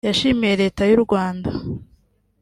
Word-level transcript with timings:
yashimiye 0.07 0.53
Leta 0.61 0.81
y’u 0.91 1.01
Rwanda 1.05 1.49